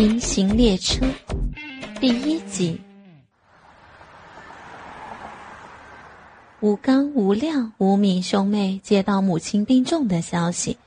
[0.00, 1.06] 平行列车
[2.00, 2.80] 第一集。
[6.60, 10.78] 吴刚、吴亮、吴敏兄妹接到母亲病重的消息，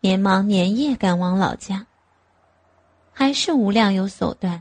[0.00, 1.86] 连忙连夜赶往老家。
[3.12, 4.60] 还是吴亮有手段，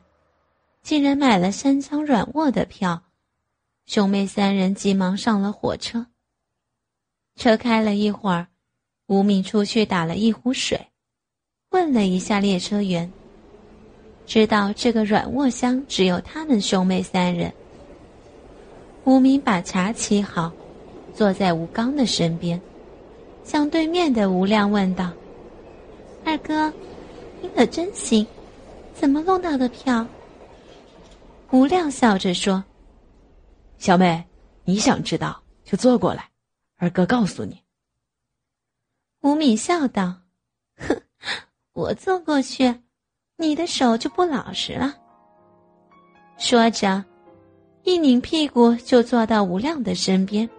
[0.83, 3.01] 竟然买了三张软卧的票。
[3.87, 6.05] 兄妹三人急忙上了火车。
[7.37, 8.49] 车开了一会儿，
[9.07, 10.79] 吴敏出去打了一壶水。
[11.71, 13.11] 问了一下列车员，
[14.25, 17.53] 知道这个软卧箱只有他们兄妹三人。
[19.03, 20.51] 吴明把茶沏好，
[21.13, 22.59] 坐在吴刚的身边，
[23.43, 25.11] 向对面的吴亮问道
[26.25, 26.73] ：“二哥，
[27.39, 28.25] 你可真行，
[28.95, 30.05] 怎么弄到的票？”
[31.51, 32.63] 吴亮笑着说
[33.77, 34.23] ：“小妹，
[34.63, 36.29] 你想知道就坐过来，
[36.77, 37.61] 二哥告诉你。”
[39.21, 40.21] 吴敏笑道：“哼。”
[41.73, 42.73] 我坐过去，
[43.37, 44.93] 你的手就不老实了。
[46.37, 47.03] 说着，
[47.83, 50.49] 一拧屁股就坐到吴亮的身边，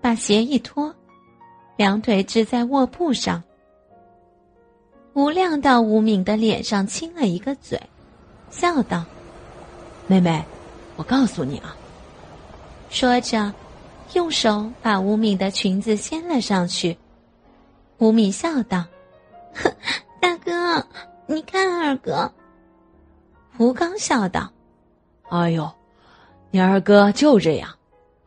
[0.00, 0.94] 把鞋一脱，
[1.76, 3.42] 两腿支在卧铺上。
[5.14, 7.80] 吴亮到吴敏的脸上亲了一个嘴，
[8.48, 9.04] 笑道
[10.06, 10.42] ：“妹妹，
[10.96, 11.76] 我告诉你啊。”
[12.90, 13.52] 说着，
[14.14, 16.96] 用手把吴敏的裙子掀了上去。
[17.98, 18.84] 吴敏笑道
[19.52, 19.70] ：“哼。”
[21.30, 22.30] 你看二哥。
[23.58, 24.50] 吴刚笑道
[25.28, 25.70] ：“哎呦，
[26.50, 27.68] 你二哥就这样，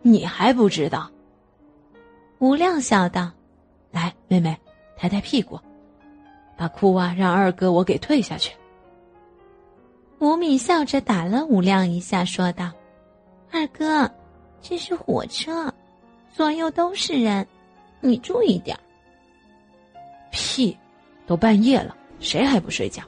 [0.03, 1.09] 你还不知道？”
[2.37, 3.31] 吴亮笑道
[3.89, 4.55] ：“来，妹妹，
[4.95, 5.59] 抬抬屁股，
[6.55, 8.55] 把裤袜让二哥我给退下去。”
[10.19, 12.71] 吴敏笑着打了吴亮一下，说道
[13.51, 14.07] ：“二哥，
[14.61, 15.73] 这是火车，
[16.31, 17.47] 左右都是人，
[17.99, 18.77] 你注意点
[20.29, 20.77] 屁！
[21.25, 23.03] 都半夜了，谁还不睡觉？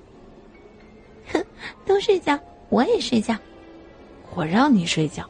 [1.31, 1.41] 哼，
[1.85, 2.37] 都睡觉，
[2.69, 3.37] 我也睡觉。
[4.35, 5.23] 我让你睡觉。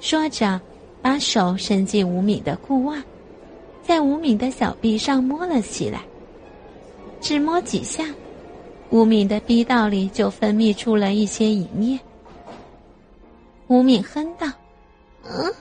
[0.00, 0.58] 说着，
[1.02, 3.02] 把手伸进吴敏的裤袜，
[3.82, 6.00] 在吴敏的小臂上摸了起来。
[7.20, 8.04] 只摸几下，
[8.90, 11.98] 吴敏的逼道里就分泌出了一些淫液。
[13.66, 14.46] 吴敏哼道
[15.28, 15.52] ：“嗯，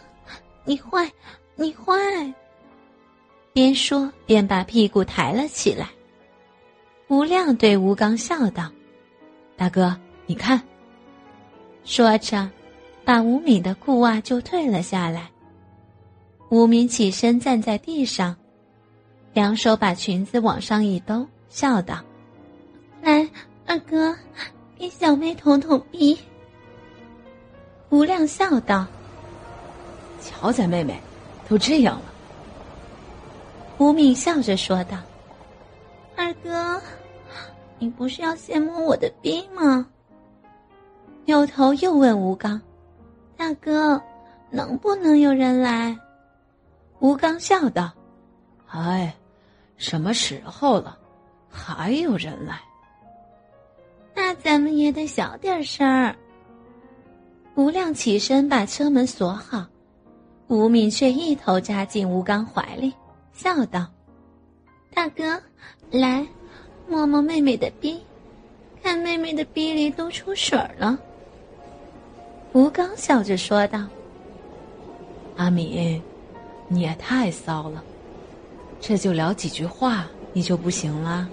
[0.63, 1.11] 你坏，
[1.55, 1.93] 你坏。”
[3.51, 5.89] 边说边把屁股抬了起来。
[7.09, 8.69] 吴亮对吴刚笑道
[9.55, 9.95] ：“大哥，
[10.25, 10.61] 你看。”
[11.85, 12.49] 说着，
[13.05, 15.29] 把吴敏的裤袜就退了下来。
[16.49, 18.35] 吴敏起身站在地上，
[19.33, 22.03] 两手把裙子往上一兜，笑道
[23.01, 23.25] ：“来，
[23.65, 24.13] 二哥，
[24.77, 26.17] 给小妹捅捅鼻。”
[27.89, 28.85] 吴亮笑道
[30.21, 30.99] ：“瞧咱妹妹，
[31.47, 32.13] 都这样了。”
[33.79, 34.97] 吴敏笑着说道。
[36.27, 36.81] 二哥，
[37.79, 39.87] 你不是要先摸我的逼吗？
[41.23, 42.61] 扭头又问吴刚
[43.37, 44.01] ：“大哥，
[44.49, 45.97] 能不能有人来？”
[46.99, 47.93] 吴刚笑道
[48.67, 49.15] ：“哎，
[49.77, 50.97] 什么时候了，
[51.49, 52.59] 还有人来？
[54.13, 56.13] 那咱们也得小点声儿。”
[57.55, 59.65] 吴亮起身把车门锁好，
[60.47, 62.93] 吴敏却一头扎进吴刚怀里，
[63.31, 63.87] 笑道
[64.93, 65.41] ：“大哥。”
[65.89, 66.27] 来，
[66.87, 68.01] 摸摸妹妹的逼，
[68.83, 70.99] 看妹妹的逼里都出水了。
[72.51, 73.85] 吴刚笑着说道
[75.37, 76.01] ：“阿敏，
[76.67, 77.81] 你也太骚了，
[78.81, 81.29] 这就聊几句话，你就不行了。”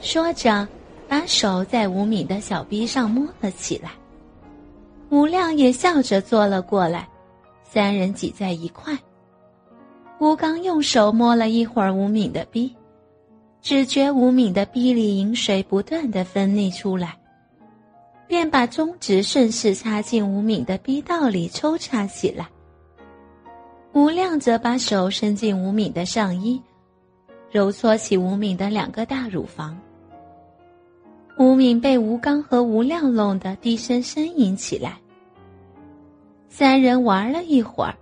[0.00, 0.68] 说着，
[1.08, 3.90] 把手在吴敏的小逼上摸了起来。
[5.10, 7.08] 吴亮也笑着坐了过来，
[7.64, 8.96] 三人挤在一块。
[10.18, 12.74] 吴刚用手摸了一会儿吴敏的逼。
[13.60, 17.16] 只觉吴敏的逼里饮水不断的分泌出来，
[18.28, 22.48] 便把中指顺势插进吴敏的逼道里抽插起来。
[23.92, 26.62] 吴亮则把手伸进吴敏的上衣，
[27.50, 29.76] 揉搓起吴敏的两个大乳房。
[31.36, 34.96] 吴敏被吴刚和吴亮弄得低声呻吟起来。
[36.48, 37.96] 三人玩了一会儿，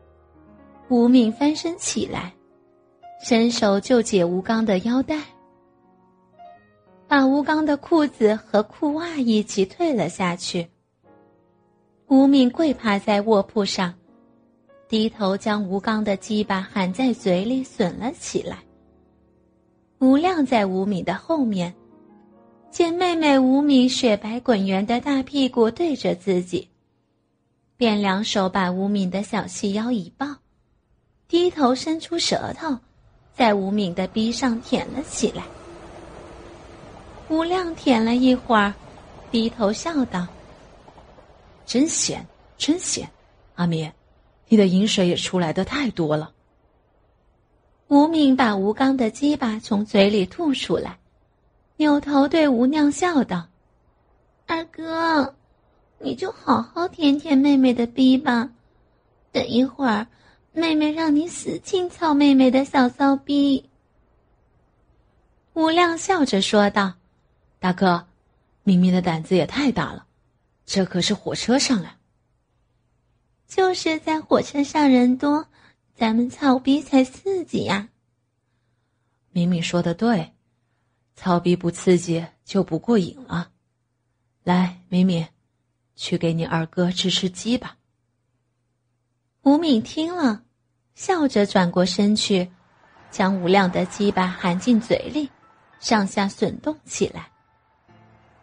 [0.95, 2.33] 吴敏翻身起来，
[3.21, 5.21] 伸手就解吴刚的腰带。
[7.09, 10.65] 把吴刚的裤子和裤袜一起退了下去。
[12.07, 13.93] 吴敏跪趴在卧铺上，
[14.89, 18.59] 低头将吴刚的鸡巴含在嘴里吮了起来。
[19.99, 21.75] 吴亮在吴敏的后面，
[22.71, 26.69] 见妹妹吴敏雪白滚圆的大屁股对着自己，
[27.77, 30.29] 便两手把吴敏的小细腰一抱，
[31.35, 32.79] 低头伸出舌头，
[33.35, 35.43] 在吴敏的逼上舔了起来。
[37.29, 38.73] 吴亮舔了一会儿，
[39.33, 40.29] 低头笑道
[41.67, 42.25] ：“真咸，
[42.57, 43.11] 真咸，
[43.57, 43.91] 阿米，
[44.47, 46.31] 你的饮水也出来的太多了。”
[47.91, 51.01] 吴敏把吴刚的鸡巴从嘴里吐出来，
[51.79, 53.49] 扭头对吴亮笑道
[54.47, 55.35] ：“二哥，
[55.99, 58.51] 你就好好舔舔妹妹的逼吧，
[59.33, 60.07] 等一会儿，
[60.55, 63.69] 妹妹让你死亲操妹妹的小骚逼。”
[65.53, 66.95] 吴亮笑着说道。
[67.59, 68.07] 大哥，
[68.63, 70.07] 明明的胆子也太大了，
[70.65, 71.97] 这可是火车上了。
[73.47, 75.47] 就是在火车上人多，
[75.95, 77.89] 咱们操逼才刺激呀。
[79.31, 80.33] 明明说的对，
[81.15, 83.51] 操逼不刺激就不过瘾了。
[84.43, 85.27] 来，明明，
[85.97, 87.79] 去给你二哥吃吃鸡吧。
[89.45, 90.41] 吴敏听了，
[90.95, 92.51] 笑着转过身去，
[93.11, 95.29] 将吴亮的鸡巴含进嘴里，
[95.81, 97.29] 上下吮动起来。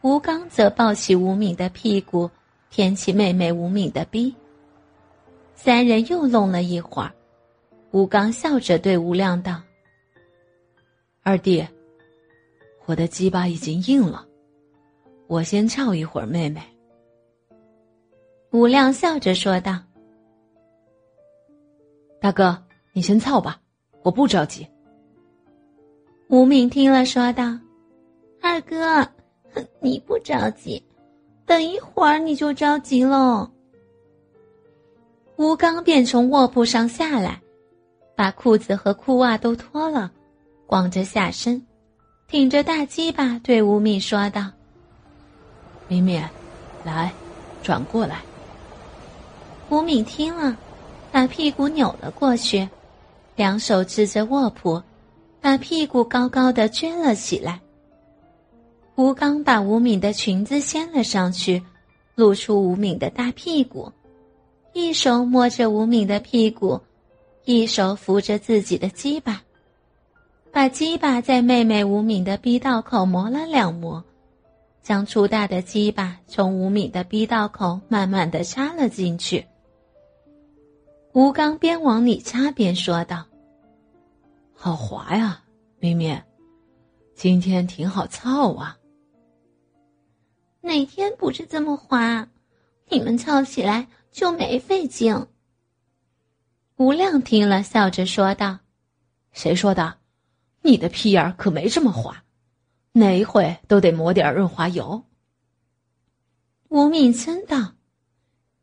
[0.01, 2.29] 吴刚则抱起吴敏的屁股，
[2.69, 4.33] 舔起妹妹吴敏的逼。
[5.55, 7.11] 三人又弄了一会儿，
[7.89, 9.59] 吴刚笑着对吴亮道
[11.23, 11.67] ：“二弟，
[12.85, 14.23] 我的鸡巴已经硬了，
[15.25, 16.61] 我先翘一会儿妹妹。”
[18.53, 19.79] 吴亮笑着说道
[22.21, 22.57] ：“大哥，
[22.93, 23.59] 你先操吧，
[24.03, 24.65] 我不着急。”
[26.29, 27.57] 吴敏听了说道
[28.41, 29.05] ：“二哥。”
[29.81, 30.81] 你不着急，
[31.45, 33.51] 等一会儿你就着急喽。
[35.35, 37.41] 吴刚便从卧铺上下来，
[38.15, 40.09] 把裤子和裤袜都脱了，
[40.65, 41.61] 光着下身，
[42.29, 44.49] 挺着大鸡巴对吴敏说道
[45.89, 46.23] ：“敏敏，
[46.85, 47.11] 来，
[47.61, 48.21] 转过来。”
[49.69, 50.55] 吴敏听了，
[51.11, 52.67] 把屁股扭了过去，
[53.35, 54.81] 两手支着卧铺，
[55.41, 57.59] 把屁股高高的撅了起来。
[58.95, 61.61] 吴刚把吴敏的裙子掀了上去，
[62.15, 63.91] 露出吴敏的大屁股，
[64.73, 66.79] 一手摸着吴敏的屁股，
[67.45, 69.41] 一手扶着自己的鸡巴，
[70.51, 74.03] 把鸡巴在妹妹吴敏的逼道口磨了两磨，
[74.81, 79.45] 将粗大的鸡巴从吴敏的逼道口慢慢的插了进去。
[81.13, 83.25] 吴刚边往里插边说道
[84.55, 85.43] ：“好滑呀，
[85.79, 86.21] 敏敏，
[87.15, 88.77] 今天挺好操啊。”
[90.61, 92.25] 哪天不是这么滑？
[92.89, 95.27] 你们操起来就没费劲。
[96.77, 98.59] 吴亮听了，笑着说道
[99.33, 99.97] ：“谁说的？
[100.61, 102.23] 你的屁眼可没这么滑，
[102.93, 105.03] 哪一回都得抹点润滑油。”
[106.69, 107.73] 吴敏琛道：“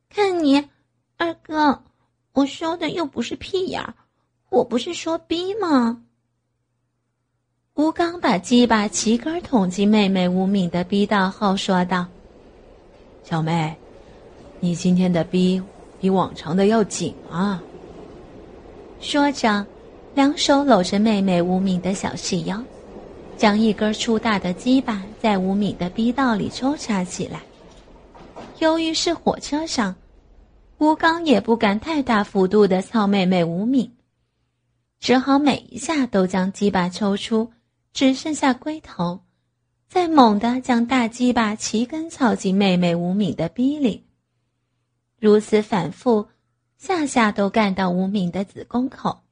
[0.09, 0.67] 看你，
[1.19, 1.83] 二哥，
[2.39, 3.93] 我说的又不是屁眼儿，
[4.49, 6.01] 我不是说逼吗？”
[7.75, 12.07] 吴刚把鸡巴齐根捅进妹妹吴敏的逼道后，说道
[13.25, 13.77] ：“小妹，
[14.61, 15.61] 你今天的逼
[16.01, 17.61] 比往常的要紧啊。”
[19.01, 19.67] 说着，
[20.15, 22.63] 两手搂着妹妹吴敏的小细腰，
[23.37, 27.43] 将一根粗大的鸡巴在吴敏的逼道里抽插起来。
[28.61, 29.93] 由于是火车上，
[30.79, 33.97] 吴刚也不敢太大幅度的操妹妹吴敏，
[35.01, 37.53] 只好每一下都将鸡巴抽出。
[37.93, 39.25] 只剩下龟头，
[39.89, 44.07] 再猛地将大鸡巴齐根操进妹妹吴敏的逼里，
[45.19, 46.29] 如此反复，
[46.77, 49.23] 下下都干到吴敏的子宫口，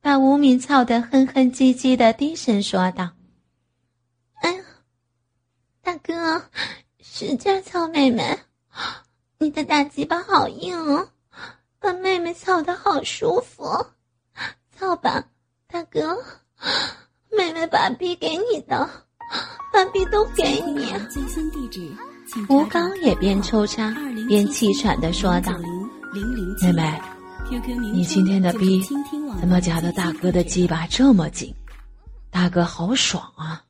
[0.00, 3.10] 把吴敏操得哼哼唧唧的，低声说道
[4.40, 4.64] ：“哎呀，
[5.82, 6.42] 大哥，
[7.00, 8.38] 使劲操妹妹，
[9.44, 11.06] 你的大鸡巴好硬哦，
[11.78, 13.84] 把妹妹操的好舒服，
[14.74, 15.22] 操吧，
[15.68, 16.16] 大哥。”
[17.30, 18.88] 妹妹把币给你的，
[19.70, 20.94] 把币都给你。
[22.48, 23.94] 吴刚也边抽插
[24.26, 25.52] 边气喘的说道
[26.62, 27.02] ：“妹妹，
[27.92, 28.82] 你今天的币
[29.38, 31.54] 怎么夹的大哥的鸡巴这么紧？
[32.30, 33.62] 大哥好爽啊！”